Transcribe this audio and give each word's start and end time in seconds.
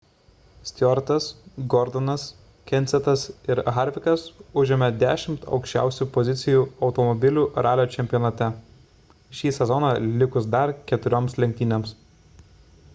stewartas 0.67 1.25
gordonas 1.73 2.23
kensethas 2.71 3.25
ir 3.55 3.61
harvickas 3.75 4.23
užėmė 4.61 4.87
dešimt 5.03 5.45
aukščiausių 5.57 6.07
pozicijų 6.17 6.63
automobilių 6.89 7.43
ralio 7.69 7.87
čempionate 7.97 8.49
šį 9.41 9.53
sezoną 9.61 9.93
likus 10.23 10.49
dar 10.57 10.75
keturioms 10.95 11.37
lenktynėms 11.45 11.95